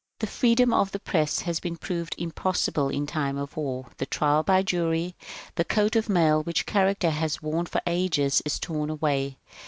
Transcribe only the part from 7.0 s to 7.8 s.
has worn